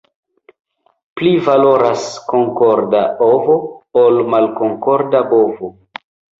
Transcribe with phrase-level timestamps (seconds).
[1.19, 3.61] Pli valoras konkorda ovo,
[4.07, 5.75] ol malkonkorda bovo.